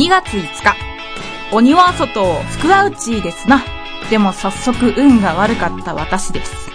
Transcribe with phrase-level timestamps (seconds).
[0.00, 0.74] 2月5日。
[1.52, 3.62] 鬼は外、福は内ですな。
[4.08, 6.70] でも早速運が悪かった私です。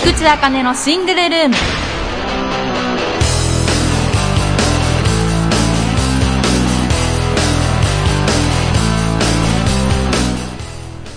[0.00, 1.54] 菊池茜のシングルルーム。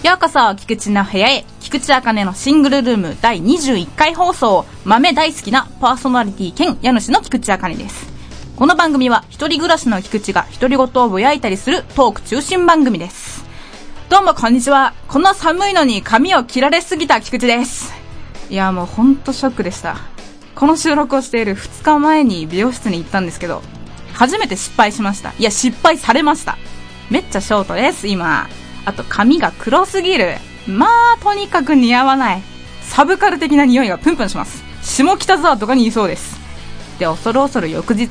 [0.04, 1.46] ようこそ、菊池の部屋へ。
[1.70, 8.12] 菊池茜のシングルルーム第21回放送、豆大好きなパーソナリティ兼家主の菊池茜です。
[8.56, 13.46] この番組は一人暮らしの菊池が独り言をぼやいたりするトーク中心番組です。
[14.10, 14.96] どうもこんにちは。
[15.08, 17.94] この寒いのに髪を切られすぎた菊池です。
[18.50, 19.98] いやもうほんとショックでした。
[20.56, 23.62] この収録をしている2日前に美容室に行ったんですけど、
[24.14, 25.36] 初めて失敗しました。
[25.38, 26.58] いや失敗されました。
[27.12, 28.50] めっちゃショートです、今。
[28.86, 30.38] あと髪が黒すぎる。
[30.68, 32.44] まあ、とにかく似合わない。
[32.82, 34.64] サブカル的な匂いがプンプンします。
[34.82, 36.40] 下北沢とかにいそうです。
[37.00, 38.10] で、恐る恐る翌日、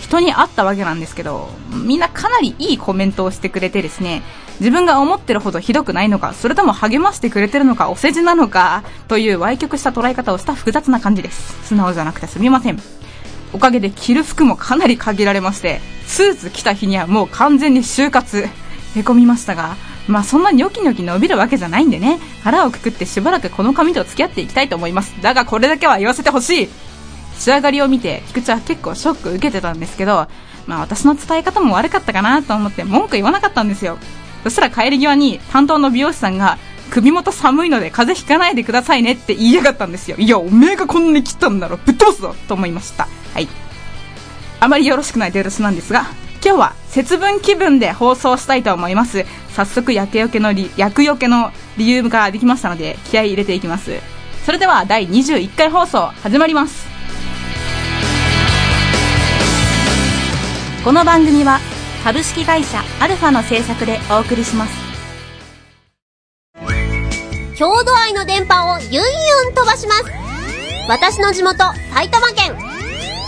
[0.00, 4.22] 人に会ったわけなんですけど、みんなかなりいいコメントをしてくれてですね、
[4.58, 11.66] 自分が思ってるほどひどくないのか、それとも励ましてくれてるのか、お世辞なのか、という歪曲した捉え方をした複雑な感じです。
[11.66, 12.80] 素直じゃなくてすみません。
[13.52, 18.48] おかげで着る服もかなり限られまして、スーツ着た日にはもう完全に就活、
[18.96, 19.76] へこみましたが、
[20.08, 25.14] まあそんなニョキニョキ伸びるわけじゃないんでね、腹をくくってしばらくこの髪と付き合っていきたいと思います。
[25.22, 26.68] だがこれだけは言わせてほしい
[27.38, 30.26] 仕上がりを見て、菊池は結構ショック受けてたんですけど、
[30.66, 33.98] まあ私の伝え方も悪かったかなと思って文句言わなかったんですよ。
[34.42, 36.58] そしたら帰り際に担当の美容師さんが、
[36.90, 40.16] 首元寒いので風邪ひかないでくださいねって言いやがったんですよ。
[40.18, 43.06] いや、おめえがこんなに切ったんだろ、ぶっ飛ばすぞと思いました。
[43.32, 43.48] はい。
[44.58, 46.06] あまりよろしくないデルスなんですが、
[46.42, 49.26] 今日は節分気分で放送したいと思います。
[49.54, 53.92] 早速、焼けよけのり、薬よけの理由ができましたので、気合い入れていきます。
[54.46, 56.86] それでは、第21回放送、始まります。
[60.82, 61.60] この番組は、
[62.04, 64.72] 株式会社アルファの制作でお送りします。
[67.56, 69.00] 郷土愛の電波をユンユ
[69.50, 70.04] ン飛ばします。
[70.88, 72.79] 私の地元、埼玉県。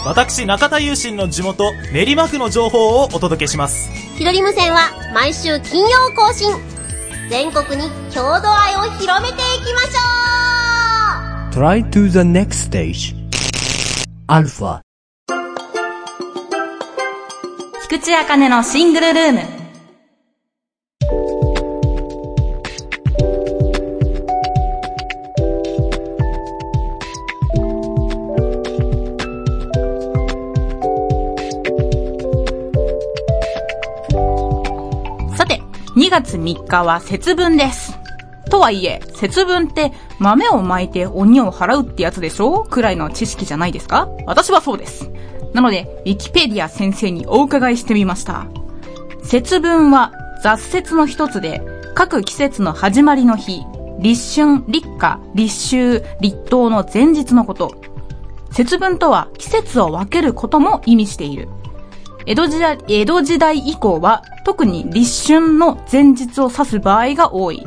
[0.05, 3.89] 私、中田優心の地元、練馬区の情報をお届けします。
[4.17, 6.51] ひどり無線は毎週金曜更新。
[7.31, 13.15] 全国に郷土愛を広めていきましょ Try to the next stage.
[14.27, 14.81] Alpha.
[17.89, 19.62] 菊池茜のシングルルーム。
[35.95, 37.99] 2月3日は節分です。
[38.51, 42.65] とはいえ、節分って豆を巻いて鬼を払うってやつでしょ？
[42.65, 44.09] くらいの知識じゃないですか？
[44.27, 45.11] 私はそうです。
[45.53, 48.47] なので、ウィキペディア先生にお伺いしてみました。
[49.23, 51.61] 節分は雑節の一つで、
[51.95, 53.63] 各季節の始まりの日、
[53.99, 57.75] 立春、立夏、立秋、立冬の前日のこと。
[58.51, 61.49] 節分とは季節を分けることも意味している。
[62.25, 67.67] 江戸時代、江戸時代以降は特に立春の前日を指す場合が多い。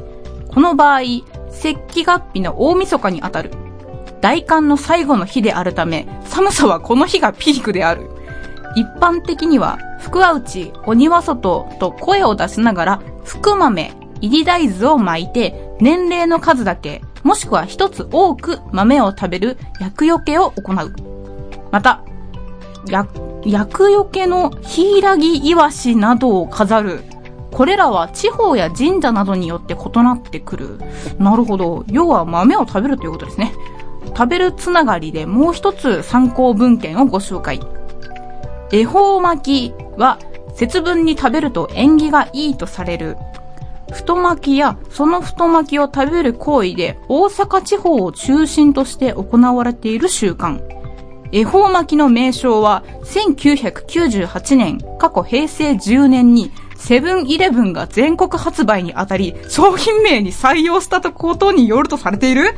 [0.49, 1.01] この場合、
[1.49, 3.51] 節気合併の大晦日にあたる。
[4.21, 8.09] 大寒の最後の日であるため、寒さはこの日がピークである。
[8.75, 20.93] 一般的には、福は内、鬼は外と声を出しながら、福豆、入り大豆を巻いて、年齢の数だけ、もしくは一つ多く豆を食べる薬よけを行う。
[21.71, 22.03] また、
[22.87, 23.05] や
[23.45, 27.03] 薬よけのヒイラギイワシなどを飾る。
[27.51, 30.79] これらは地方や神社などによって異なってくる。
[31.19, 31.85] なるほど。
[31.87, 33.53] 要は豆を食べるということですね。
[34.07, 37.61] 食べるつながりでもう一つ参考文献をご紹介。
[38.71, 40.17] 恵方巻きは
[40.55, 43.15] 節分に食べると縁起がいいとされる。
[43.91, 50.74] 太巻きやその太巻きを食べる行為で大阪地方を中心として行われている習慣。
[51.35, 62.55] 恵方巻きの名称は1998年、過去平成10年にセブンイレブンが全国発売にあたり商品名に採用したことによるとされている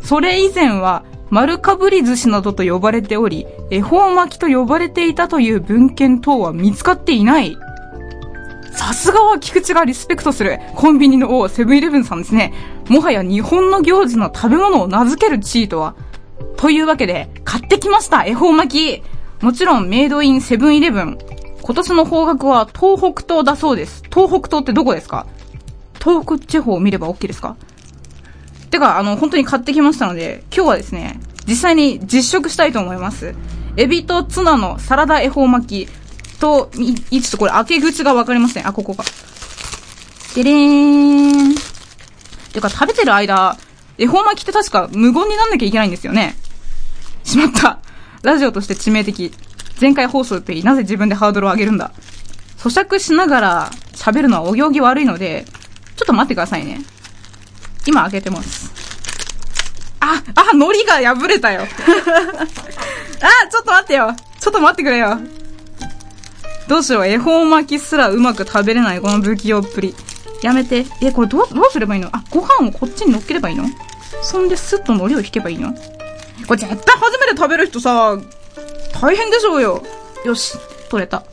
[0.00, 7.56] それ以前は丸かぶり寿司などと呼ばれており、恵方巻きと呼ばれていたという文献等は見つかっていない。
[8.70, 12.52] さすがは菊池がリスペクトするコンビニの王セブンイレブンさんですね。
[12.88, 15.96] もはや日本の行事の食べ物を名付ける地位とは。
[16.56, 19.02] というわけで、買ってきました恵方巻き
[19.44, 21.18] もちろんメイドインセブンイレブン。
[21.62, 24.02] 今年の方角は東北東だそうです。
[24.04, 25.26] 東北東ってどこですか？
[25.98, 27.56] 東北地方を見れば OK ですか？
[28.70, 33.34] てか、あの、本当に買ってきましたので、今日はですね、実際に実食したいと思います。
[33.76, 38.66] エビとツナのサラダ恵方巻きと、い、いちょっとこれ開け口がわかりません。
[38.66, 39.04] あ、ここか。
[40.34, 41.54] でれーん。
[42.52, 43.56] てか食べてる間、
[43.96, 46.36] 恵方巻きって確か無言になんなきゃいけないんですよね。
[47.24, 47.78] しまった。
[48.22, 49.32] ラジオとして致命的。
[49.80, 51.90] 前回放送ってなぜ自分でハードルを上げるんだ。
[52.58, 55.44] 咀嚼しながら喋るのはお行儀悪いので、
[55.96, 56.80] ちょっと待ってくださいね。
[57.86, 58.72] 今開けてます。
[60.00, 61.62] あ、あ、海苔が破れたよ。
[61.66, 61.66] あ、
[63.48, 64.14] ちょっと待ってよ。
[64.40, 65.18] ちょっと待ってくれよ。
[66.68, 67.06] どうしよう。
[67.06, 69.94] 恵方巻きすらうまく食べれないこの不器用っぷり。
[70.42, 70.86] やめて。
[71.02, 72.08] え、これどう、どうすればいいの？
[72.12, 73.64] あ、ご飯をこっちに乗っければいいの？
[74.22, 75.74] そんでスッと海苔を引けばいいの？
[76.46, 78.18] これ絶対初めて食べる人さ、
[79.00, 79.82] 大変でしょうよ。
[80.24, 80.58] よし、
[80.88, 81.24] 取れた。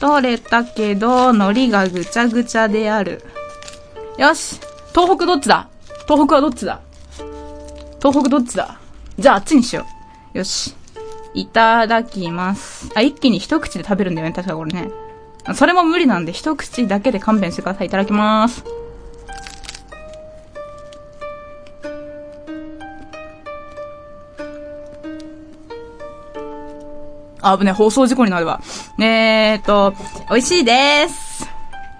[0.00, 3.22] 取れたけど、海苔がぐちゃぐちゃである。
[4.16, 4.60] よし。
[4.94, 5.68] 東北どっちだ？
[6.06, 6.80] 東北はどっちだ？
[8.02, 8.78] 東北どっちだ？
[9.18, 9.86] じゃああっちにしよ
[10.34, 10.38] う。
[10.38, 10.74] よし。
[11.34, 12.90] いただきます。
[12.94, 14.90] あ、一気に一口で食べるんだよね、確かこれね。
[15.54, 17.86] それも無理なんで、一口だけで勘弁してください。
[17.86, 18.64] いただきます。
[27.52, 28.60] あ、ぶね、放送事故になるわ。
[28.98, 29.94] えーっと、
[30.30, 31.48] 美味しいです。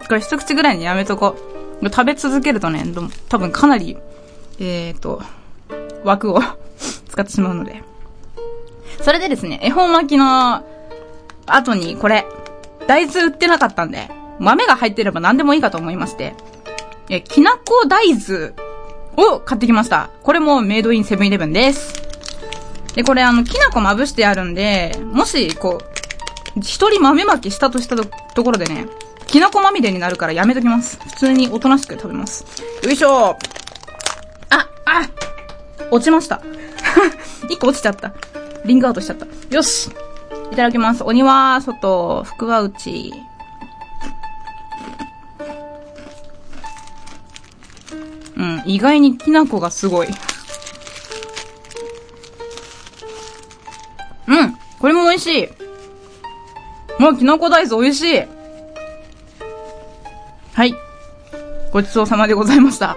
[0.07, 1.37] これ一口ぐらいにやめとこ
[1.83, 1.89] う。
[1.91, 2.85] 食べ続けるとね、
[3.29, 3.97] 多分かなり、
[4.59, 5.23] えーっと、
[6.05, 6.41] 枠を
[7.09, 7.83] 使ってしまうので。
[9.01, 10.65] それでですね、恵方巻きの
[11.47, 12.27] 後にこれ、
[12.87, 16.35] 大豆売ってなかったんで、豆が入ってれば何でもいいかと思いまして、
[17.09, 18.53] え、きなこ大豆
[19.17, 20.11] を買ってきました。
[20.23, 22.08] これもメイドインセブンイレブンです。
[22.99, 28.89] で、これあの、きなこまぶしてあるんで、もし、こう、一人豆まきしたとしたところでね、
[29.29, 30.99] きなこまみれになるからやめときます。
[30.99, 32.45] 普通におとなしく食べます。
[32.83, 33.39] よいしょ
[34.51, 35.09] あ、あ
[35.93, 36.43] 落ちました。
[37.49, 38.15] 一個落ちちゃった。
[38.65, 39.29] リングアウトしちゃった。
[39.55, 39.93] よし
[40.51, 41.05] いただきます。
[41.05, 43.13] 鬼は外、福は内。
[48.37, 50.09] うん、意外にきな粉がすごい。
[55.09, 55.49] 美味しい。
[57.01, 58.23] もうきなこ大豆美味しい。
[60.55, 60.75] はい。
[61.73, 62.97] ごちそうさまでございました。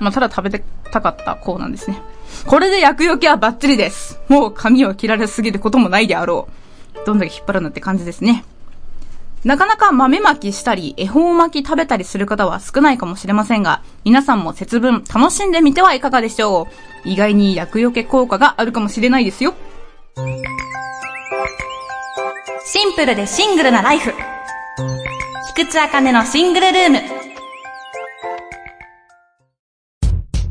[0.00, 2.00] まあ、ただ食べてたかったコーナーですね。
[2.46, 4.20] これで薬よけはバッチリです。
[4.28, 6.48] もう髪を切られすぎることもないであろ
[7.02, 7.06] う。
[7.06, 8.44] どんだけ引っ張るんだって感じですね。
[9.44, 16.66] なかなか豆巻きしたり、恵方巻き食べたりする方は少ないかもしれませんが、皆さんも節分楽しんでみてはいかがでしょ
[17.04, 17.08] う。
[17.08, 19.54] 意外に薬よけ効果があるかもしれないですよ。
[20.16, 20.22] シ
[22.88, 24.14] ンプルでシングルなライフ。
[25.54, 27.00] 菊池茜のシングルルーム。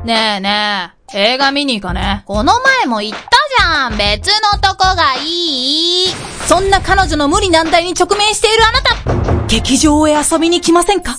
[0.04, 2.22] ねえねえ、映画見に行かね？
[2.26, 6.06] この前も言ったじゃん別のとこがいい
[6.46, 11.18] そんな彼女の無理難題に直面しているあなた劇場へ遊びに来ませんか？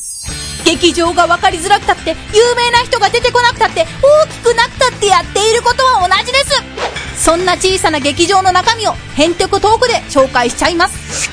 [0.68, 11.30] 劇場が分かりづらくたって、有名な人が出てこなくたって、大きくなくたってやっていることは同じですそんな小さな劇場の中身を、ヘンテコトークで紹介しちゃいます。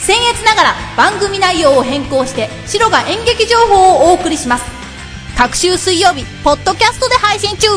[0.00, 4.64] 僭越ながら番組内容を変更して、白が演劇情報をお送りします。
[5.38, 7.68] 各週水曜日、ポッドキャストで配信中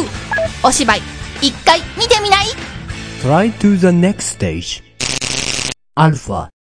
[0.63, 1.01] お芝居、
[1.41, 2.47] 一回見てみない
[3.21, 4.81] ？Try to the next stage.
[5.95, 6.54] Alpha.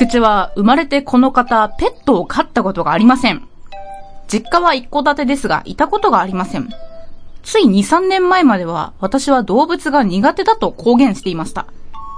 [0.00, 3.46] 菊池は生まれてこの方、ペットを飼ったことがありません。
[4.28, 6.70] 実家は一戸建てですが、いたことがありません。
[7.42, 11.66] つい2、3年前までは、私は動物が苦手だと公言していました。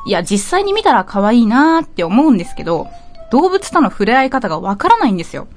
[0.06, 2.86] いや、実際に見たら可愛いなーって思うんですけど、
[3.32, 5.48] 動物との触れ合い方がわからないんですよ。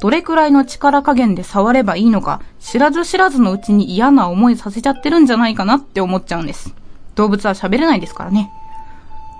[0.00, 6.72] どれくらいの力加減で触ればいいのか、知らず知らずのうちに嫌な思いさせちゃってるんじゃないかなって思っちゃうんです。
[7.16, 8.52] 動物は喋れないですからね。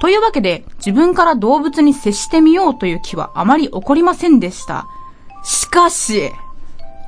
[0.05, 4.87] というわけで、自分から動物に接してみようという気はあまり起こりませんでした。
[5.43, 6.31] しかし、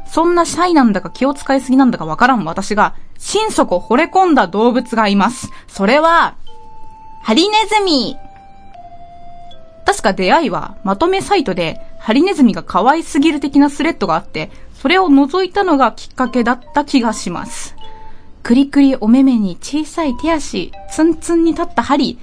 [0.06, 5.50] そんなシャイなんだか気を使いすぎなんだかわからん私が、心底惚れ込んだ動物がいます。
[5.68, 6.36] それは、
[7.22, 8.16] ハリネズミ。
[9.84, 17.76] 確か出会いは、まとめサイトで、ハリネズミが可愛すぎる的なスレッドがあって、それを覗いたのがきっかけだった気がします。
[18.42, 22.18] クリクリお目目に小さい手足、ツンツンに立った針、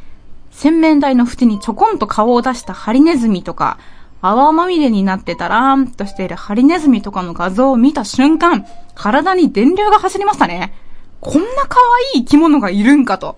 [0.54, 3.78] 洗面台の縁にちょこんと顔を出したハリネズミとか、
[4.22, 10.74] 泡まみれになってたらーんとしているハリネズミとかの画像を見た瞬間、体に電流が走りましたね。
[11.20, 11.80] こんな可
[12.14, 13.38] 愛い生き物がいるんかと。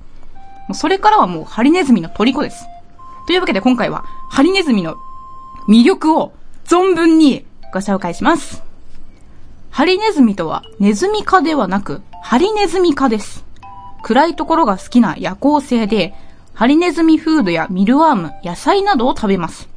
[0.67, 2.65] もうそれからはもうハリネズミの虜です。
[3.25, 4.95] というわけで今回は、ハリネズミの
[5.67, 6.33] 魅力を
[6.65, 8.61] 存分にご紹介します。
[9.71, 13.43] ハリネズミとはネズミ科ではなく、ハリネズミ科です。
[14.03, 16.13] 暗いところが好きな夜行性で、
[16.55, 19.67] ハリネズミフードやミルワーム、野菜などを食べます。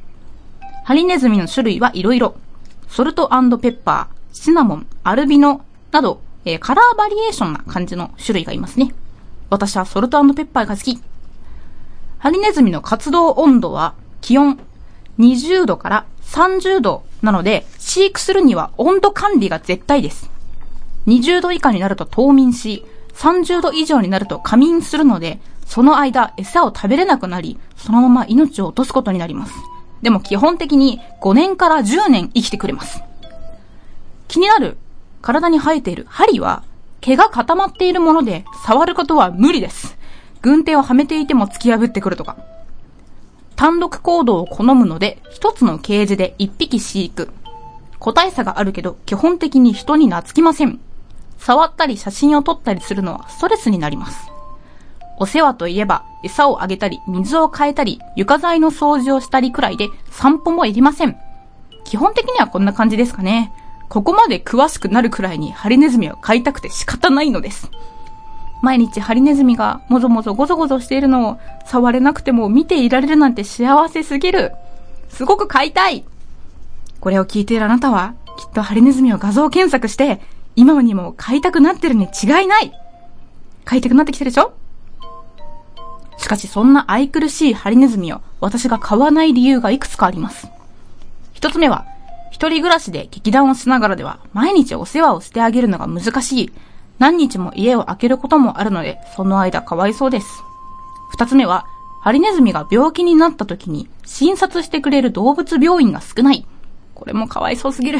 [0.85, 2.35] ハリネズミの種類はいろいろ。
[2.87, 8.93] ソルトペッパー、シナモン、アルビノなど、えーカラーバリエーションな感じの種類がいますね。
[9.49, 11.01] 私はソルトペッパーが好き。
[12.17, 14.57] ハリネズミの活動温度は気温
[15.19, 20.29] 20度から30度なので、飼育するには温度管理が絶対です。
[21.07, 29.53] 20度以下になると冬眠し、30度以上になると仮眠するので、その間餌を食べれなくなり、そのまま命を落とすことになります。
[30.01, 33.03] でも基本的に5年から10年生きてくれます。
[34.27, 34.77] 気になる
[35.21, 36.63] 体に生えている針は
[37.01, 39.95] 毛が固まっているもので触ることは無理です。
[40.41, 42.37] 軍手をはめていても突き破ってくるとか。
[43.55, 47.29] 単独行動を好むので、一つのケージで一匹飼育。
[47.99, 50.79] 個体差があるけど、基本的に人に懐きません。
[51.37, 54.28] 触ったり写真を撮ったりするのはストレスになります。
[55.19, 61.17] お世話といえば、餌をあげたり、水を変えたり、床材の掃除をしたりくらいで、散歩もいりません。
[61.83, 63.51] 基本的にはこんな感じですかね。
[63.89, 67.69] ここまで詳しくなるくらいにハリネズミを飼いたくて仕方ないのです。
[68.61, 74.53] 毎日ハリネズミがもぞもぞごぞごぞしているのを触れなくても見ていられるなんて幸せすぎる。
[75.09, 76.05] すごく飼いたい。
[76.99, 80.21] これを聞いているあなたは、きっとハリネズミを画像検索して、
[80.55, 82.71] 今にも飼いたくなってるに違いない。
[83.65, 84.53] 飼いたくなってきてるでしょ？
[86.19, 90.49] しかしそんな愛くるしいハリネズミを私が飼わない理由がいくつかあります。
[91.33, 91.85] 一つ目は、
[92.31, 96.51] 一人暮らしで劇団をしながらでは毎日お世話をしてあげるのが難しい。
[96.99, 100.27] 何日も家を空けることもあるので、その間かわいそうです。
[101.11, 101.65] 二つ目は、
[102.01, 106.45] ハリネズミが病気になった時に診察してくれる動物病院が少ない。
[106.95, 107.99] これもかわいそうすぎる。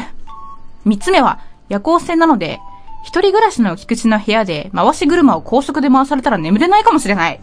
[0.84, 2.60] 三つ目は、夜行性なので、
[3.02, 7.40] 一人暮らしの菊池の部屋で回し車を高速で回されたら眠れないかもしれない。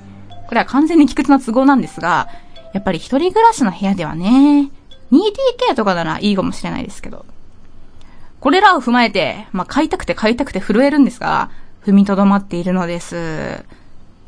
[0.48, 2.30] これは完全に菊池の都合なんですが、
[2.74, 4.70] やっぱり一人暮らしの部屋ではね、
[5.12, 7.26] 2DK とかならいいかもしれないですけど。
[8.40, 11.50] これらを踏まえて、まあ、買いたくて買いたくて震えるんですが、
[11.86, 13.64] 踏みとどまっているのです。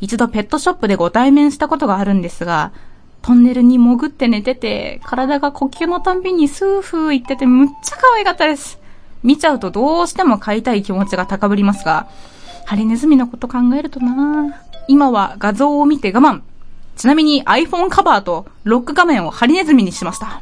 [0.02, 2.72] 一度ペットショップでご対面したことがあるんですが、
[3.22, 8.80] トンネルに潜って寝てて、体が呼吸のたんびにスーフー言っててむっちゃ可愛かったです。
[9.24, 12.08] 見ちゃうとどうしても飼いたい気持ちが高ぶりますが、
[12.66, 16.41] ハリネズミのこと考えるとなぁ今は画像を見て我慢。
[16.96, 20.41] ちなみに iPhone カバーとロック画面をハリネズミにしました。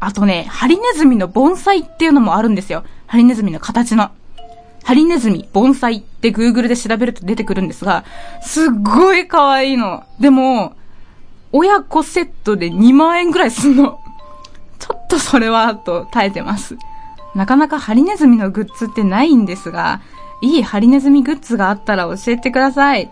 [0.00, 2.82] あとね、ハリネズミの盆栽っていうのもあるんですよ。
[3.06, 4.10] ハリネズミの形の。
[4.82, 8.04] ハリネズミ、盆栽って Google で調べると出てくるんですが、
[8.42, 10.02] すっごい可愛いの。
[10.18, 10.72] でも、
[11.52, 14.00] 親子セットで2万円ぐらいすんの。
[14.80, 16.76] ちょっとそれは、と耐えてます。
[17.36, 20.00] なかなかハリネズミのグッズってないんですが、
[20.42, 23.08] いいハリネズミグッズがあったら教えてください。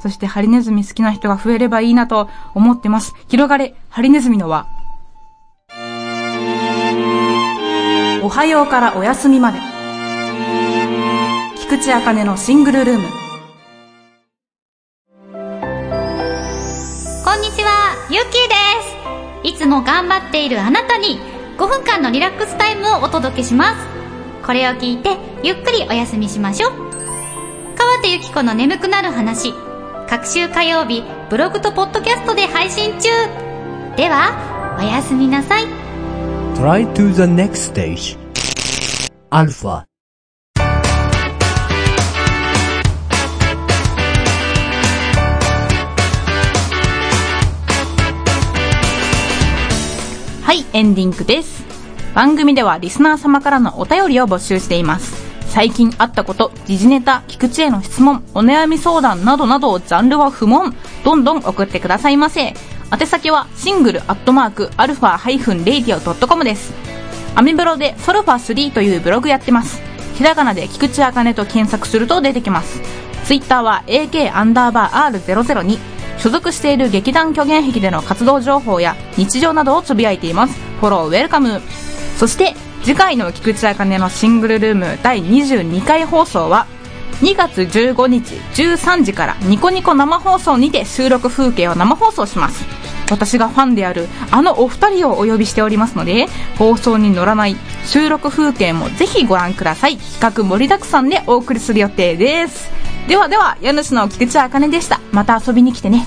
[0.00, 3.14] そしてハリネズミ好きな人が増えればいいなと思ってます。
[3.28, 4.66] 広がれ、ハリネズミの輪。
[8.22, 9.58] おはようからお休みまで。
[11.56, 13.08] 菊池茜のシングルルーム。
[17.24, 18.54] こんにちは、ゆきで
[19.44, 19.54] す。
[19.54, 21.18] いつも頑張っているあなたに
[21.56, 23.86] 5分間のリラックスタイムをお届けします。
[24.46, 26.72] これを聞いてゆっくりお休みしましょう。
[27.76, 29.54] 川手ゆき子の眠くなる話、
[30.10, 33.08] 各週火曜日、ブログとポッドキャストで配信中。
[33.96, 35.66] では、おやすみなさい。
[36.56, 38.18] Try to the next stage.
[39.30, 39.84] Alpha.
[50.42, 51.64] はい、エンディングです。
[52.16, 55.19] 番組ではリスナー様からのお便りを募集しています。
[55.50, 62.54] 最近あったこと、時事ネタ、菊池への質問、お悩み相談などなど、ジャンルは不問、どんどん送ってくださいませ。
[62.92, 66.72] 宛先は single アットマークアルファハイフンレイディオドットコムです。
[67.34, 69.82] アメブロでソルファ3というブログやってます。
[70.14, 72.80] ひらがなで菊池茜と検索すると出てきます。
[73.24, 75.78] ツイッターは AK アンダーバー R002。
[76.18, 80.60] 所属している劇団虚言癖での活動情報や日常などをつぶやいています。
[80.80, 81.62] フォローウェルカム。
[82.18, 86.66] そして、次回のきくちあかねのシングルルーム第22回放送は、
[87.20, 92.64] 2月15日13時からニコニコ生放送にて収録風景を生放送します。
[93.10, 99.98] 私がファンであるあのお二人をお呼びしておりますので、放送に乗らない収録風景もぜひご覧ください。
[99.98, 102.70] 企画盛りだくさんでお送りする予定です。
[103.08, 105.00] ではでは、家主の菊池茜でした。
[105.12, 106.06] また遊びに来てね。